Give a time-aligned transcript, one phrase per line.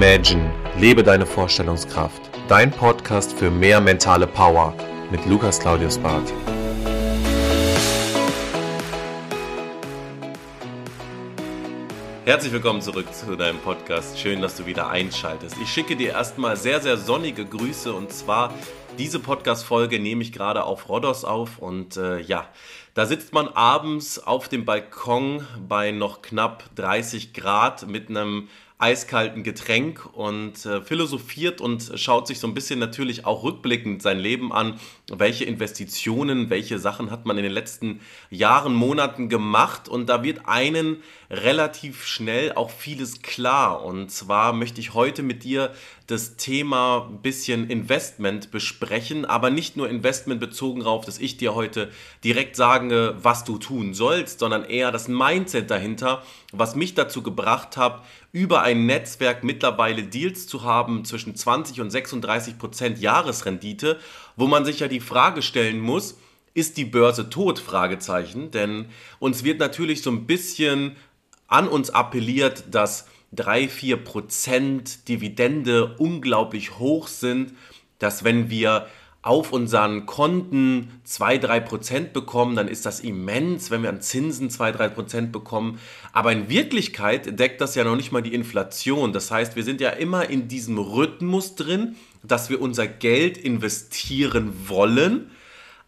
[0.00, 0.48] Imagine,
[0.78, 2.22] lebe deine Vorstellungskraft.
[2.46, 4.72] Dein Podcast für mehr mentale Power
[5.10, 6.32] mit Lukas Claudius Barth.
[12.24, 14.20] Herzlich willkommen zurück zu deinem Podcast.
[14.20, 15.56] Schön, dass du wieder einschaltest.
[15.60, 18.54] Ich schicke dir erstmal sehr, sehr sonnige Grüße und zwar
[18.98, 22.46] diese Podcast-Folge nehme ich gerade auf Rhodos auf und äh, ja,
[22.94, 29.42] da sitzt man abends auf dem Balkon bei noch knapp 30 Grad mit einem eiskalten
[29.42, 34.52] Getränk und äh, philosophiert und schaut sich so ein bisschen natürlich auch rückblickend sein Leben
[34.52, 34.78] an.
[35.10, 39.88] Welche Investitionen, welche Sachen hat man in den letzten Jahren, Monaten gemacht?
[39.88, 43.84] Und da wird einen relativ schnell auch vieles klar.
[43.84, 45.72] Und zwar möchte ich heute mit dir
[46.06, 51.54] das Thema ein bisschen Investment besprechen, aber nicht nur Investment bezogen darauf, dass ich dir
[51.54, 51.90] heute
[52.24, 57.76] direkt sage, was du tun sollst, sondern eher das Mindset dahinter, was mich dazu gebracht
[57.76, 63.98] hat, über ein Netzwerk mittlerweile Deals zu haben zwischen 20 und 36 Prozent Jahresrendite,
[64.36, 66.18] wo man sich ja die Frage stellen muss,
[66.54, 67.58] ist die Börse tot?
[67.58, 68.50] Fragezeichen.
[68.50, 68.86] Denn
[69.18, 70.96] uns wird natürlich so ein bisschen
[71.46, 77.54] an uns appelliert, dass 3, 4 Prozent Dividende unglaublich hoch sind,
[77.98, 78.86] dass wenn wir
[79.28, 85.78] auf unseren Konten 2-3% bekommen, dann ist das immens, wenn wir an Zinsen 2-3% bekommen.
[86.14, 89.12] Aber in Wirklichkeit deckt das ja noch nicht mal die Inflation.
[89.12, 94.50] Das heißt, wir sind ja immer in diesem Rhythmus drin, dass wir unser Geld investieren
[94.66, 95.30] wollen,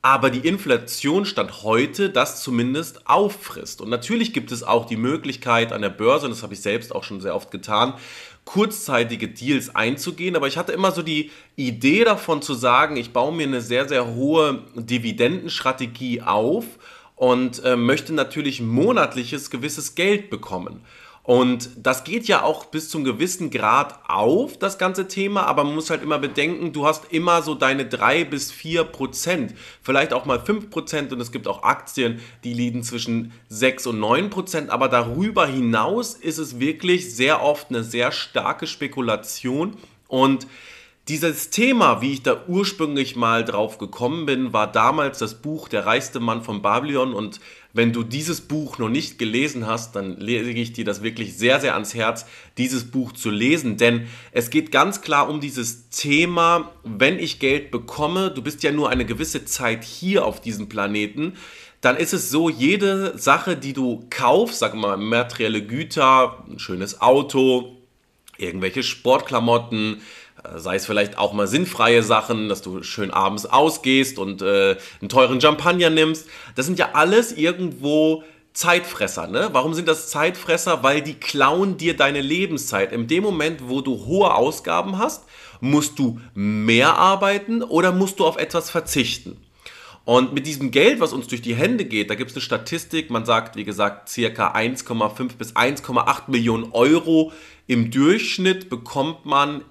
[0.00, 3.82] aber die Inflation stand heute das zumindest auffrisst.
[3.82, 6.94] Und natürlich gibt es auch die Möglichkeit an der Börse, und das habe ich selbst
[6.94, 7.94] auch schon sehr oft getan,
[8.46, 13.34] kurzzeitige Deals einzugehen, aber ich hatte immer so die Idee davon zu sagen, ich baue
[13.34, 16.64] mir eine sehr, sehr hohe Dividendenstrategie auf
[17.16, 20.80] und äh, möchte natürlich monatliches gewisses Geld bekommen.
[21.26, 25.74] Und das geht ja auch bis zum gewissen Grad auf, das ganze Thema, aber man
[25.74, 29.52] muss halt immer bedenken, du hast immer so deine drei bis vier Prozent,
[29.82, 33.98] vielleicht auch mal fünf Prozent und es gibt auch Aktien, die liegen zwischen sechs und
[33.98, 40.46] neun Prozent, aber darüber hinaus ist es wirklich sehr oft eine sehr starke Spekulation und
[41.08, 45.86] dieses Thema, wie ich da ursprünglich mal drauf gekommen bin, war damals das Buch Der
[45.86, 47.38] reichste Mann von Babylon und
[47.76, 51.60] wenn du dieses Buch noch nicht gelesen hast, dann lege ich dir das wirklich sehr,
[51.60, 52.24] sehr ans Herz,
[52.56, 53.76] dieses Buch zu lesen.
[53.76, 58.72] Denn es geht ganz klar um dieses Thema, wenn ich Geld bekomme, du bist ja
[58.72, 61.34] nur eine gewisse Zeit hier auf diesem Planeten,
[61.82, 67.02] dann ist es so, jede Sache, die du kaufst, sag mal materielle Güter, ein schönes
[67.02, 67.76] Auto,
[68.38, 70.00] irgendwelche Sportklamotten,
[70.56, 75.08] sei es vielleicht auch mal sinnfreie Sachen, dass du schön abends ausgehst und äh, einen
[75.08, 76.28] teuren Champagner nimmst.
[76.54, 79.50] Das sind ja alles irgendwo Zeitfresser, ne?
[79.52, 80.82] Warum sind das Zeitfresser?
[80.82, 82.90] Weil die klauen dir deine Lebenszeit.
[82.92, 85.24] In dem Moment, wo du hohe Ausgaben hast,
[85.60, 89.36] musst du mehr arbeiten oder musst du auf etwas verzichten.
[90.06, 93.10] Und mit diesem Geld, was uns durch die Hände geht, da gibt es eine Statistik,
[93.10, 97.32] man sagt, wie gesagt, circa 1,5 bis 1,8 Millionen Euro
[97.66, 99.62] im Durchschnitt bekommt man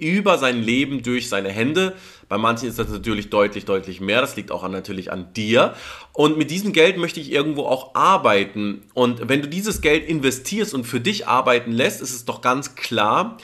[0.00, 1.94] über sein Leben durch seine Hände.
[2.28, 4.20] Bei manchen ist das natürlich deutlich, deutlich mehr.
[4.20, 5.74] Das liegt auch an, natürlich an dir.
[6.12, 8.82] Und mit diesem Geld möchte ich irgendwo auch arbeiten.
[8.94, 12.74] Und wenn du dieses Geld investierst und für dich arbeiten lässt, ist es doch ganz
[12.74, 13.36] klar,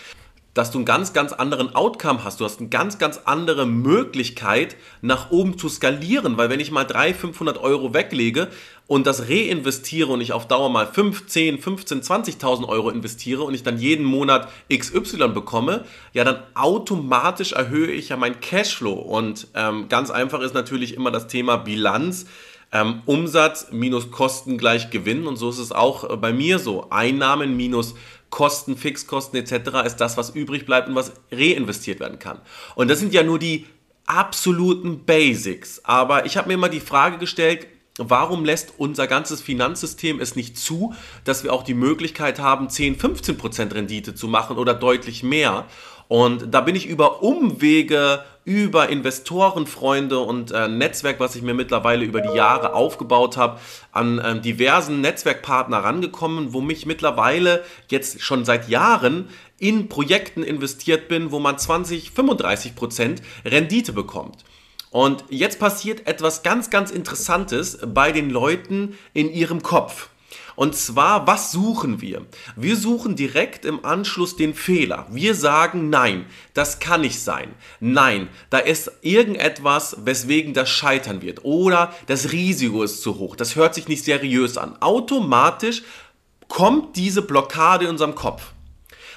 [0.56, 2.41] dass du einen ganz, ganz anderen Outcome hast.
[2.41, 6.39] Du hast eine ganz, ganz andere Möglichkeit, nach oben zu skalieren.
[6.39, 8.49] Weil wenn ich mal 300, 500 Euro weglege
[8.87, 13.53] und das reinvestiere und ich auf Dauer mal 5, 10, 15, 20.000 Euro investiere und
[13.53, 15.84] ich dann jeden Monat XY bekomme,
[16.15, 18.95] ja, dann automatisch erhöhe ich ja mein Cashflow.
[18.95, 22.25] Und ähm, ganz einfach ist natürlich immer das Thema Bilanz.
[22.72, 26.89] Ähm, Umsatz minus Kosten gleich Gewinn und so ist es auch äh, bei mir so.
[26.91, 27.95] Einnahmen minus
[28.31, 29.87] Kosten, Fixkosten etc.
[29.87, 32.41] ist das, was übrig bleibt und was reinvestiert werden kann.
[32.75, 33.67] Und das sind ja nur die
[34.07, 35.81] absoluten Basics.
[35.85, 37.67] Aber ich habe mir immer die Frage gestellt,
[37.99, 40.95] warum lässt unser ganzes Finanzsystem es nicht zu,
[41.25, 45.67] dass wir auch die Möglichkeit haben, 10, 15% Rendite zu machen oder deutlich mehr?
[46.09, 52.05] Und da bin ich über Umwege, über Investorenfreunde und äh, Netzwerk, was ich mir mittlerweile
[52.05, 53.59] über die Jahre aufgebaut habe,
[53.91, 61.09] an äh, diversen Netzwerkpartner rangekommen, wo mich mittlerweile jetzt schon seit Jahren in Projekten investiert
[61.09, 64.45] bin, wo man 20, 35 Prozent Rendite bekommt.
[64.91, 70.09] Und jetzt passiert etwas ganz, ganz Interessantes bei den Leuten in ihrem Kopf.
[70.57, 72.27] Und zwar, was suchen wir?
[72.57, 75.07] Wir suchen direkt im Anschluss den Fehler.
[75.11, 76.25] Wir sagen, nein,
[76.55, 77.55] das kann nicht sein.
[77.79, 81.45] Nein, da ist irgendetwas, weswegen das scheitern wird.
[81.45, 83.37] Oder das Risiko ist zu hoch.
[83.37, 84.77] Das hört sich nicht seriös an.
[84.81, 85.83] Automatisch
[86.49, 88.53] kommt diese Blockade in unserem Kopf.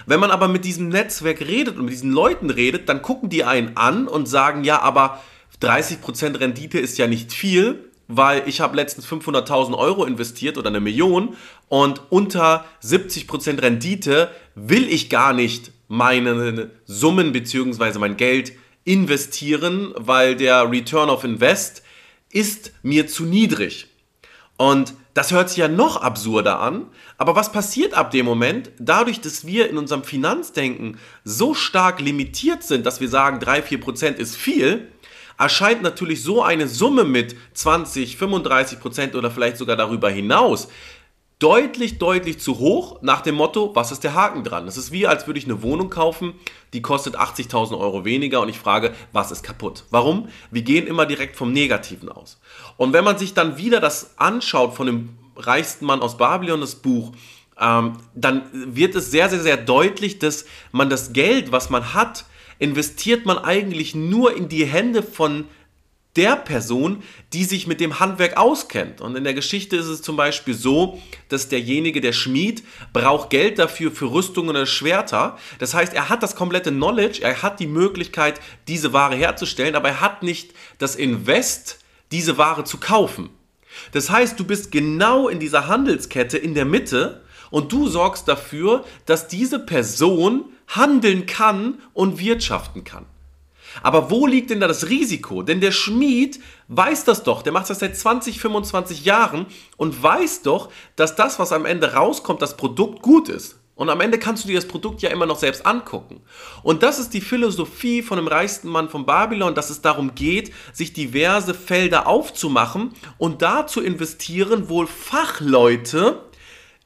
[0.05, 3.43] Wenn man aber mit diesem Netzwerk redet und mit diesen Leuten redet, dann gucken die
[3.43, 5.21] einen an und sagen, ja, aber
[5.61, 10.81] 30% Rendite ist ja nicht viel, weil ich habe letztens 500.000 Euro investiert oder eine
[10.81, 11.37] Million
[11.69, 17.99] und unter 70% Rendite will ich gar nicht meine Summen bzw.
[17.99, 18.53] mein Geld
[18.83, 21.83] investieren, weil der Return of Invest
[22.31, 23.87] ist mir zu niedrig.
[24.57, 26.87] Und das hört sich ja noch absurder an.
[27.17, 28.71] Aber was passiert ab dem Moment?
[28.79, 34.35] Dadurch, dass wir in unserem Finanzdenken so stark limitiert sind, dass wir sagen, 3-4% ist
[34.35, 34.87] viel,
[35.39, 40.67] erscheint natürlich so eine Summe mit 20, 35% oder vielleicht sogar darüber hinaus
[41.39, 44.67] deutlich, deutlich zu hoch nach dem Motto, was ist der Haken dran?
[44.67, 46.33] Es ist wie, als würde ich eine Wohnung kaufen,
[46.73, 49.85] die kostet 80.000 Euro weniger und ich frage, was ist kaputt?
[49.89, 50.27] Warum?
[50.51, 52.39] Wir gehen immer direkt vom Negativen aus.
[52.75, 56.75] Und wenn man sich dann wieder das anschaut von dem reichsten Mann aus Babylon, das
[56.75, 57.13] Buch,
[57.57, 62.25] ähm, dann wird es sehr, sehr, sehr deutlich, dass man das Geld, was man hat,
[62.59, 65.45] investiert man eigentlich nur in die Hände von
[66.15, 67.03] der Person,
[67.33, 68.99] die sich mit dem Handwerk auskennt.
[68.99, 72.63] Und in der Geschichte ist es zum Beispiel so, dass derjenige, der Schmied,
[72.93, 75.37] braucht Geld dafür für Rüstungen oder Schwerter.
[75.59, 79.89] Das heißt, er hat das komplette Knowledge, er hat die Möglichkeit, diese Ware herzustellen, aber
[79.89, 81.79] er hat nicht das Invest,
[82.11, 83.29] diese Ware zu kaufen.
[83.91, 88.83] Das heißt, du bist genau in dieser Handelskette in der Mitte und du sorgst dafür,
[89.05, 93.05] dass diese Person handeln kann und wirtschaften kann.
[93.83, 95.43] Aber wo liegt denn da das Risiko?
[95.43, 99.45] Denn der Schmied weiß das doch, der macht das seit 20, 25 Jahren
[99.77, 103.59] und weiß doch, dass das, was am Ende rauskommt, das Produkt gut ist.
[103.75, 106.21] Und am Ende kannst du dir das Produkt ja immer noch selbst angucken.
[106.63, 110.51] Und das ist die Philosophie von dem reichsten Mann von Babylon, dass es darum geht,
[110.73, 116.19] sich diverse Felder aufzumachen und da zu investieren, wo Fachleute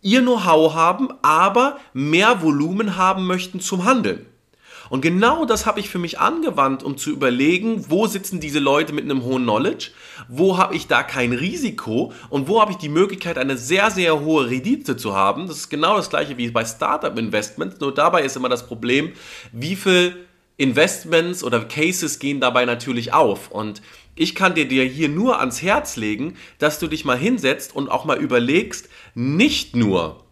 [0.04, 4.26] ihr Know-how haben, aber mehr Volumen haben möchten zum Handeln.
[4.90, 8.94] Und genau das habe ich für mich angewandt, um zu überlegen, wo sitzen diese Leute
[8.94, 9.90] mit einem hohen Knowledge,
[10.28, 14.20] wo habe ich da kein Risiko und wo habe ich die Möglichkeit, eine sehr, sehr
[14.20, 15.48] hohe Rendite zu haben.
[15.48, 19.14] Das ist genau das gleiche wie bei Startup Investments, nur dabei ist immer das Problem,
[19.52, 20.28] wie viel
[20.63, 23.51] Investments oder Cases gehen dabei natürlich auf.
[23.51, 23.81] Und
[24.15, 27.89] ich kann dir, dir hier nur ans Herz legen, dass du dich mal hinsetzt und
[27.89, 30.23] auch mal überlegst, nicht nur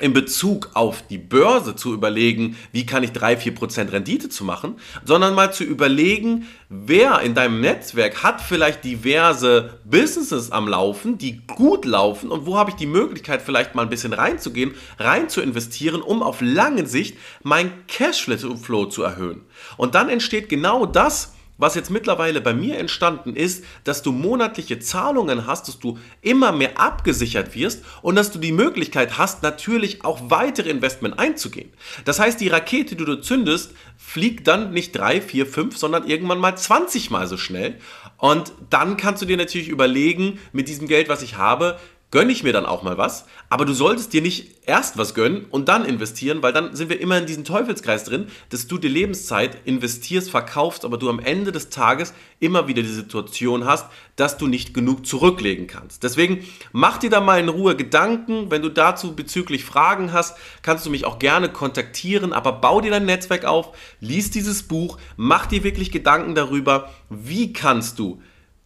[0.00, 5.34] in Bezug auf die Börse zu überlegen, wie kann ich 3-4% Rendite zu machen, sondern
[5.34, 11.84] mal zu überlegen, wer in deinem Netzwerk hat vielleicht diverse Businesses am Laufen, die gut
[11.84, 16.02] laufen und wo habe ich die Möglichkeit vielleicht mal ein bisschen reinzugehen, rein zu investieren,
[16.02, 19.42] um auf lange Sicht mein Cashflow zu erhöhen.
[19.76, 24.78] Und dann entsteht genau das, was jetzt mittlerweile bei mir entstanden ist, dass du monatliche
[24.78, 30.04] Zahlungen hast, dass du immer mehr abgesichert wirst und dass du die Möglichkeit hast, natürlich
[30.04, 31.70] auch weitere Investment einzugehen.
[32.04, 36.38] Das heißt, die Rakete, die du zündest, fliegt dann nicht drei, vier, fünf, sondern irgendwann
[36.38, 37.76] mal 20 mal so schnell.
[38.16, 41.78] Und dann kannst du dir natürlich überlegen, mit diesem Geld, was ich habe,
[42.10, 43.26] gönne ich mir dann auch mal was.
[43.48, 47.00] Aber du solltest dir nicht erst was gönnen und dann investieren, weil dann sind wir
[47.00, 51.52] immer in diesem Teufelskreis drin, dass du die Lebenszeit investierst, verkaufst, aber du am Ende
[51.52, 53.86] des Tages immer wieder die Situation hast,
[54.16, 56.02] dass du nicht genug zurücklegen kannst.
[56.02, 58.50] Deswegen mach dir da mal in Ruhe Gedanken.
[58.50, 62.90] Wenn du dazu bezüglich Fragen hast, kannst du mich auch gerne kontaktieren, aber bau dir
[62.90, 68.20] dein Netzwerk auf, lies dieses Buch, mach dir wirklich Gedanken darüber, wie kannst du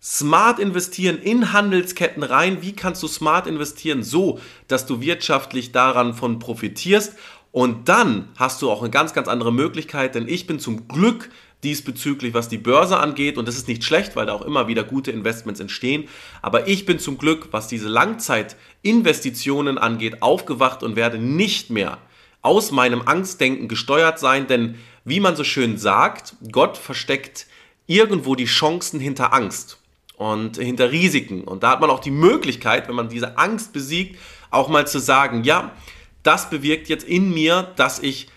[0.05, 2.59] smart investieren in Handelsketten rein.
[2.61, 7.15] Wie kannst du smart investieren, so dass du wirtschaftlich daran von profitierst?
[7.53, 11.31] Und dann hast du auch eine ganz, ganz andere Möglichkeit, denn ich bin zum Glück
[11.63, 14.85] diesbezüglich, was die Börse angeht, und das ist nicht schlecht, weil da auch immer wieder
[14.85, 16.09] gute Investments entstehen,
[16.43, 21.97] aber ich bin zum Glück, was diese Langzeitinvestitionen angeht, aufgewacht und werde nicht mehr
[22.43, 24.75] aus meinem Angstdenken gesteuert sein, denn
[25.07, 27.47] wie man so schön sagt, Gott versteckt
[27.87, 29.79] irgendwo die Chancen hinter Angst
[30.17, 31.45] und hinter Risiken.
[31.45, 34.19] Und da hat man auch die Möglichkeit, wenn man diese Angst besiegt,
[34.51, 35.73] auch mal zu sagen, ja,
[36.23, 38.29] das bewirkt jetzt in mir, dass ich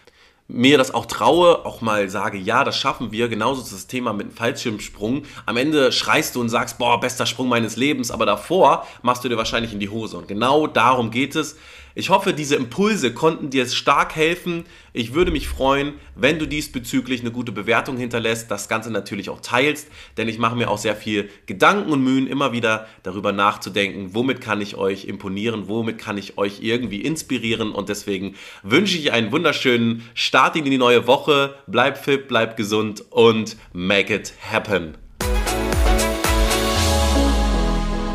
[0.47, 3.27] mir das auch traue, auch mal sage, ja, das schaffen wir.
[3.27, 5.23] Genauso ist das Thema mit dem Fallschirmsprung.
[5.45, 9.29] Am Ende schreist du und sagst, boah, bester Sprung meines Lebens, aber davor machst du
[9.29, 10.17] dir wahrscheinlich in die Hose.
[10.17, 11.57] Und genau darum geht es.
[11.99, 14.65] Ich hoffe, diese Impulse konnten dir stark helfen.
[14.93, 19.41] Ich würde mich freuen, wenn du diesbezüglich eine gute Bewertung hinterlässt, das Ganze natürlich auch
[19.41, 24.13] teilst, denn ich mache mir auch sehr viel Gedanken und Mühen, immer wieder darüber nachzudenken,
[24.13, 29.11] womit kann ich euch imponieren, womit kann ich euch irgendwie inspirieren und deswegen wünsche ich
[29.11, 31.55] einen wunderschönen Start in die neue Woche.
[31.65, 34.93] Bleib fit, bleib gesund und make it happen.